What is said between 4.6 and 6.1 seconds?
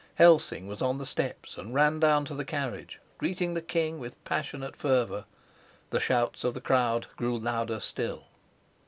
fervor. The